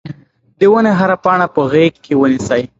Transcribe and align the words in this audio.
د 0.59 0.61
ونې 0.71 0.91
هره 0.99 1.17
پاڼه 1.23 1.47
په 1.55 1.61
غېږ 1.71 1.93
کې 2.03 2.13
ونیسئ. 2.21 2.61